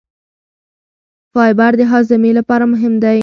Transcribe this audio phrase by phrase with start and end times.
[1.33, 3.19] فایبر د هاضمې لپاره مهم دی.